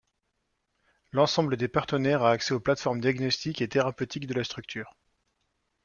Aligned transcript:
L’ensemble 1.11 1.57
des 1.57 1.67
partenaires 1.67 2.23
a 2.23 2.31
accès 2.31 2.55
aux 2.55 2.59
plateformes 2.59 3.01
diagnostiques 3.01 3.61
et 3.61 3.67
thérapeutiques 3.69 4.25
de 4.25 4.33
la 4.33 4.43
structure. 4.43 4.97